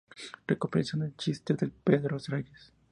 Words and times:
Recopilación 0.51 1.01
de 1.01 1.13
chistes 1.21 1.57
de 1.59 1.67
Pedro 1.67 2.17
Reyes 2.27 2.73